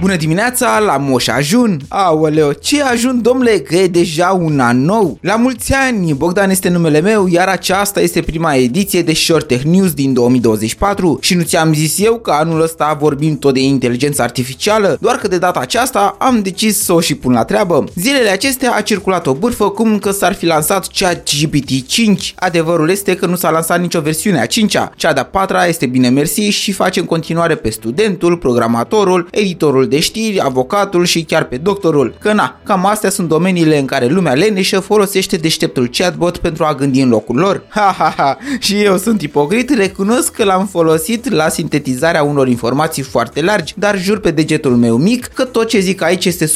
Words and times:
Bună 0.00 0.16
dimineața 0.16 0.78
la 0.78 0.96
Moș 0.96 1.26
Ajun! 1.26 1.80
Aoleo, 1.88 2.52
ce 2.52 2.82
ajun, 2.82 3.22
domnule, 3.22 3.58
că 3.58 3.76
e 3.76 3.86
deja 3.86 4.38
un 4.40 4.60
an 4.60 4.84
nou? 4.84 5.18
La 5.20 5.36
mulți 5.36 5.72
ani, 5.72 6.14
Bogdan 6.14 6.50
este 6.50 6.68
numele 6.68 7.00
meu, 7.00 7.26
iar 7.26 7.48
aceasta 7.48 8.00
este 8.00 8.20
prima 8.20 8.54
ediție 8.54 9.02
de 9.02 9.14
Short 9.14 9.46
Tech 9.46 9.62
News 9.62 9.92
din 9.92 10.12
2024 10.12 11.18
și 11.20 11.34
nu 11.34 11.42
ți-am 11.42 11.74
zis 11.74 11.98
eu 11.98 12.18
că 12.18 12.30
anul 12.30 12.60
ăsta 12.60 12.96
vorbim 13.00 13.38
tot 13.38 13.54
de 13.54 13.60
inteligență 13.60 14.22
artificială, 14.22 14.96
doar 15.00 15.16
că 15.16 15.28
de 15.28 15.38
data 15.38 15.60
aceasta 15.60 16.16
am 16.18 16.40
decis 16.42 16.82
să 16.82 16.92
o 16.92 17.00
și 17.00 17.14
pun 17.14 17.32
la 17.32 17.44
treabă. 17.44 17.84
Zilele 17.94 18.28
acestea 18.28 18.74
a 18.74 18.80
circulat 18.80 19.26
o 19.26 19.34
bârfă 19.34 19.68
cum 19.68 19.98
că 19.98 20.10
s-ar 20.10 20.34
fi 20.34 20.46
lansat 20.46 20.86
chat 20.86 21.30
GPT 21.40 21.86
5. 21.86 22.34
Adevărul 22.36 22.90
este 22.90 23.16
că 23.16 23.26
nu 23.26 23.36
s-a 23.36 23.50
lansat 23.50 23.80
nicio 23.80 24.00
versiune 24.00 24.40
a 24.40 24.46
5-a. 24.46 24.92
Cea 24.96 25.12
de-a 25.12 25.24
patra 25.24 25.66
este 25.66 25.86
bine 25.86 26.08
mersi 26.08 26.40
și 26.40 26.72
face 26.72 27.00
în 27.00 27.06
continuare 27.06 27.54
pe 27.54 27.70
studentul, 27.70 28.36
programatorul, 28.36 29.28
editorul 29.30 29.83
de 29.86 30.00
știri, 30.00 30.40
avocatul 30.40 31.04
și 31.04 31.22
chiar 31.22 31.44
pe 31.44 31.56
doctorul. 31.56 32.14
Că 32.20 32.32
na, 32.32 32.60
cam 32.64 32.86
astea 32.86 33.10
sunt 33.10 33.28
domeniile 33.28 33.78
în 33.78 33.84
care 33.84 34.06
lumea 34.06 34.32
leneșă 34.32 34.80
folosește 34.80 35.36
deșteptul 35.36 35.90
chatbot 35.92 36.36
pentru 36.36 36.64
a 36.64 36.74
gândi 36.74 37.00
în 37.00 37.08
locul 37.08 37.36
lor. 37.36 37.62
Ha 37.74 37.94
ha 37.98 38.14
ha, 38.16 38.38
și 38.58 38.82
eu 38.82 38.96
sunt 38.96 39.22
ipocrit, 39.22 39.70
recunosc 39.74 40.32
că 40.32 40.44
l-am 40.44 40.66
folosit 40.66 41.30
la 41.30 41.48
sintetizarea 41.48 42.22
unor 42.22 42.48
informații 42.48 43.02
foarte 43.02 43.42
largi, 43.42 43.74
dar 43.76 43.98
jur 43.98 44.20
pe 44.20 44.30
degetul 44.30 44.76
meu 44.76 44.96
mic 44.96 45.26
că 45.26 45.44
tot 45.44 45.68
ce 45.68 45.78
zic 45.78 46.02
aici 46.02 46.24
este 46.24 46.46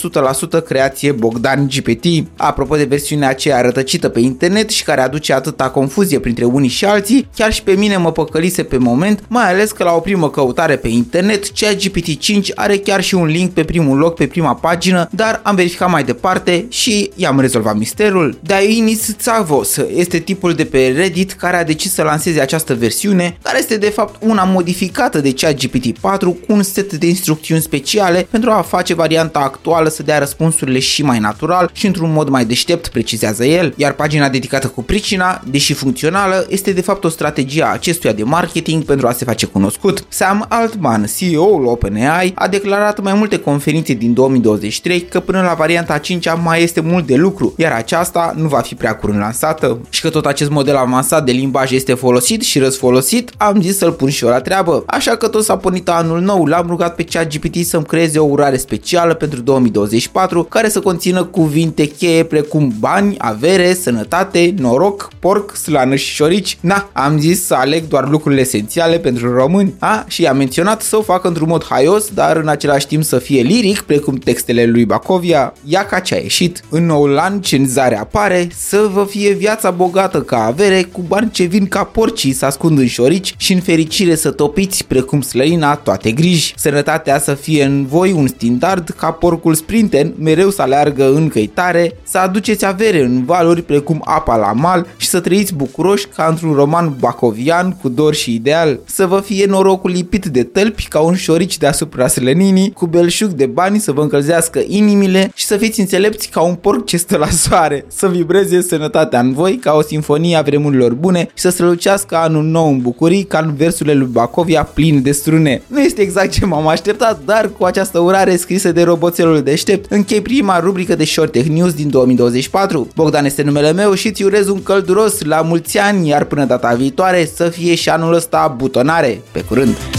100% 0.61 0.65
creație 0.65 1.13
Bogdan 1.13 1.69
GPT. 1.69 2.05
Apropo 2.37 2.77
de 2.77 2.85
versiunea 2.85 3.29
aceea 3.29 3.61
rătăcită 3.61 4.09
pe 4.09 4.21
internet 4.21 4.71
și 4.71 4.85
care 4.85 5.01
aduce 5.01 5.33
atâta 5.33 5.71
confuzie 5.71 6.19
printre 6.19 6.45
unii 6.45 6.69
și 6.69 6.85
alții, 6.85 7.29
chiar 7.35 7.53
și 7.53 7.63
pe 7.63 7.73
mine 7.73 7.97
mă 7.97 8.13
păcălise 8.13 8.63
pe 8.63 8.77
moment, 8.77 9.23
mai 9.29 9.51
ales 9.51 9.73
că 9.73 9.85
la 9.85 9.93
o 9.93 10.01
primă 10.01 10.31
căutare 10.31 10.77
pe 10.77 10.89
internet, 10.89 11.45
ChatGPT 11.55 12.19
5 12.19 12.53
are 12.55 12.77
chiar 12.77 13.03
și 13.03 13.15
un 13.19 13.27
link 13.27 13.53
pe 13.53 13.65
primul 13.65 13.99
loc, 13.99 14.15
pe 14.15 14.27
prima 14.27 14.55
pagină, 14.55 15.09
dar 15.11 15.41
am 15.43 15.55
verificat 15.55 15.91
mai 15.91 16.05
departe 16.05 16.67
și 16.69 17.11
i-am 17.15 17.41
rezolvat 17.41 17.77
misterul. 17.77 18.39
Dainis 18.41 19.15
Tsavos 19.17 19.77
este 19.95 20.19
tipul 20.19 20.55
de 20.55 20.65
pe 20.65 20.93
Reddit 20.97 21.33
care 21.33 21.57
a 21.57 21.65
decis 21.65 21.93
să 21.93 22.03
lanseze 22.03 22.41
această 22.41 22.75
versiune, 22.75 23.39
care 23.43 23.59
este 23.59 23.77
de 23.77 23.91
fapt 23.91 24.23
una 24.23 24.45
modificată 24.45 25.21
de 25.21 25.33
ChatGPT 25.33 25.99
4 25.99 26.31
cu 26.31 26.53
un 26.53 26.63
set 26.63 26.93
de 26.93 27.07
instrucțiuni 27.07 27.61
speciale 27.61 28.27
pentru 28.31 28.51
a 28.51 28.63
face 28.63 28.95
varianta 28.95 29.39
actuală 29.39 29.89
să 29.89 30.03
dea 30.03 30.19
răspunsurile 30.19 30.79
și 30.79 31.03
mai 31.03 31.19
natural 31.19 31.71
și 31.73 31.87
într-un 31.87 32.13
mod 32.13 32.29
mai 32.29 32.45
deștept, 32.45 32.89
precizează 32.89 33.45
el, 33.45 33.75
iar 33.77 33.93
pagina 33.93 34.29
dedicată 34.29 34.67
cu 34.67 34.83
pricina, 34.83 35.43
deși 35.47 35.73
funcțională, 35.73 36.47
este 36.49 36.73
de 36.73 36.81
fapt 36.81 37.05
o 37.05 37.09
strategie 37.09 37.63
a 37.63 37.73
acestuia 37.73 38.13
de 38.13 38.23
marketing 38.23 38.85
pentru 38.85 39.07
a 39.07 39.13
se 39.13 39.25
face 39.25 39.47
cunoscut. 39.47 40.05
Sam 40.09 40.47
Altman, 40.49 41.07
CEO-ul 41.19 41.67
OpenAI, 41.67 42.33
a 42.35 42.49
declarat 42.49 43.01
mai 43.09 43.19
multe 43.19 43.39
conferințe 43.39 43.93
din 43.93 44.15
2023 44.15 45.01
că 45.01 45.21
până 45.21 45.43
la 45.43 45.55
varianta 45.55 45.99
5 45.99 46.27
mai 46.43 46.63
este 46.63 46.81
mult 46.81 47.07
de 47.07 47.15
lucru, 47.15 47.55
iar 47.57 47.73
aceasta 47.73 48.35
nu 48.37 48.49
va 48.49 48.61
fi 48.61 48.75
prea 48.75 48.97
curând 48.97 49.19
lansată. 49.19 49.81
Și 49.89 50.01
că 50.01 50.11
tot 50.11 50.27
acest 50.27 50.51
model 50.51 50.77
avansat 50.77 51.25
de 51.25 51.33
limbaj 51.33 51.71
este 51.71 51.95
folosit 51.95 52.43
și 52.43 52.59
răsfolosit, 52.59 53.31
am 53.37 53.61
zis 53.61 53.77
să-l 53.77 53.93
pun 53.93 54.09
și 54.09 54.25
eu 54.25 54.31
la 54.31 54.41
treabă. 54.41 54.83
Așa 54.87 55.17
că 55.17 55.29
tot 55.29 55.45
s-a 55.45 55.57
pornit 55.57 55.89
anul 55.89 56.21
nou, 56.21 56.45
l-am 56.45 56.67
rugat 56.69 56.95
pe 56.95 57.05
ChatGPT 57.05 57.67
să-mi 57.67 57.85
creeze 57.85 58.19
o 58.19 58.25
urare 58.25 58.57
specială 58.57 59.15
pentru 59.15 59.41
2024 59.41 60.43
care 60.43 60.69
să 60.69 60.81
conțină 60.81 61.25
cuvinte 61.25 61.87
cheie 61.87 62.23
precum 62.23 62.73
bani, 62.79 63.15
avere, 63.19 63.75
sănătate, 63.75 64.55
noroc, 64.59 65.09
porc, 65.19 65.57
slană 65.57 65.95
și 65.95 66.15
șorici. 66.15 66.59
Na, 66.61 66.89
am 66.93 67.19
zis 67.19 67.47
să 67.47 67.55
aleg 67.55 67.89
doar 67.89 68.09
lucrurile 68.09 68.41
esențiale 68.41 68.99
pentru 68.99 69.35
români. 69.35 69.75
A, 69.79 70.05
și 70.07 70.27
am 70.27 70.37
menționat 70.37 70.83
să 70.83 70.97
o 70.97 71.03
facă 71.03 71.29
într-un 71.29 71.49
mod 71.49 71.65
haios, 71.65 72.11
dar 72.15 72.37
în 72.37 72.49
același 72.49 72.87
timp 72.87 72.98
să 73.03 73.19
fie 73.19 73.43
liric, 73.43 73.81
precum 73.81 74.15
textele 74.15 74.67
lui 74.67 74.85
Bacovia. 74.85 75.53
Ia 75.65 75.87
ca 75.87 75.99
ce 75.99 76.15
a 76.15 76.19
ieșit. 76.19 76.61
În 76.69 76.87
noul 76.87 77.19
an, 77.19 77.41
cenzare 77.41 77.99
apare, 77.99 78.49
să 78.55 78.89
vă 78.93 79.05
fie 79.05 79.33
viața 79.33 79.71
bogată 79.71 80.23
ca 80.23 80.45
avere, 80.45 80.83
cu 80.93 81.05
bani 81.09 81.31
ce 81.31 81.45
vin 81.45 81.67
ca 81.67 81.85
porcii 81.85 82.33
să 82.33 82.45
ascund 82.45 82.79
în 82.79 82.87
șorici 82.87 83.35
și 83.37 83.53
în 83.53 83.61
fericire 83.61 84.15
să 84.15 84.31
topiți, 84.31 84.87
precum 84.87 85.21
slăina, 85.21 85.75
toate 85.75 86.13
griji. 86.13 86.53
Sănătatea 86.57 87.21
să 87.21 87.35
fie 87.35 87.65
în 87.65 87.87
voi 87.87 88.13
un 88.13 88.27
standard 88.27 88.89
ca 88.89 89.11
porcul 89.11 89.55
sprinten, 89.55 90.15
mereu 90.19 90.51
să 90.51 90.63
aleargă 90.63 91.13
în 91.15 91.29
căitare, 91.29 91.97
să 92.03 92.19
aduceți 92.19 92.67
avere 92.67 93.03
în 93.03 93.25
valuri 93.25 93.63
precum 93.63 94.03
apa 94.05 94.37
la 94.37 94.53
mal 94.53 94.87
și 94.97 95.07
să 95.07 95.21
trăiți 95.21 95.55
bucuroși 95.55 96.07
ca 96.07 96.27
într-un 96.31 96.53
roman 96.53 96.97
bacovian 96.99 97.73
cu 97.73 97.89
dor 97.89 98.15
și 98.15 98.35
ideal, 98.35 98.81
să 98.85 99.07
vă 99.07 99.21
fie 99.21 99.47
norocul 99.47 99.91
lipit 99.91 100.25
de 100.25 100.43
tălpi 100.43 100.87
ca 100.89 101.01
un 101.01 101.15
șorici 101.15 101.59
deasupra 101.59 102.07
slăninii, 102.07 102.73
cu 102.73 102.87
belșug 102.91 103.31
de 103.31 103.47
bani 103.47 103.79
să 103.79 103.93
vă 103.93 104.03
încălzească 104.03 104.61
inimile 104.67 105.31
și 105.35 105.47
să 105.47 105.57
fiți 105.57 105.81
înțelepți 105.81 106.29
ca 106.29 106.41
un 106.41 106.55
porc 106.55 106.87
ce 106.87 106.97
stă 106.97 107.17
la 107.17 107.29
soare, 107.29 107.85
să 107.89 108.09
vibreze 108.09 108.63
sănătatea 108.63 109.21
în 109.21 109.33
voi 109.33 109.57
ca 109.57 109.73
o 109.73 109.83
sinfonie 109.83 110.37
a 110.37 110.43
vremurilor 110.43 110.95
bune 110.95 111.21
și 111.21 111.43
să 111.43 111.51
strălucească 111.51 112.17
anul 112.17 112.45
nou 112.45 112.69
în 112.69 112.81
bucurii 112.81 113.25
ca 113.25 113.39
în 113.39 113.55
versurile 113.55 113.95
lui 113.95 114.09
Bacovia 114.11 114.63
plin 114.63 115.03
de 115.03 115.13
strune. 115.13 115.63
Nu 115.67 115.81
este 115.81 116.01
exact 116.01 116.31
ce 116.31 116.47
m-am 116.47 116.67
așteptat, 116.69 117.21
dar 117.25 117.51
cu 117.59 117.65
această 117.65 117.99
urare 117.99 118.37
scrisă 118.37 118.73
de 118.73 118.83
roboțelul 118.83 119.43
deștept, 119.43 119.93
închei 119.93 120.21
prima 120.21 120.59
rubrică 120.61 120.95
de 120.95 121.05
Short 121.05 121.33
Tech 121.33 121.49
News 121.49 121.73
din 121.73 121.91
2024. 121.91 122.89
Bogdan 122.95 123.25
este 123.25 123.43
numele 123.43 123.73
meu 123.73 123.95
și 123.95 124.07
îți 124.09 124.23
urez 124.23 124.49
un 124.49 124.63
călduros 124.63 125.23
la 125.23 125.41
mulți 125.41 125.79
ani, 125.79 126.09
iar 126.09 126.25
până 126.25 126.45
data 126.45 126.75
viitoare 126.75 127.31
să 127.35 127.49
fie 127.49 127.75
și 127.75 127.89
anul 127.89 128.15
ăsta 128.15 128.55
butonare. 128.57 129.21
Pe 129.33 129.41
curând! 129.41 129.98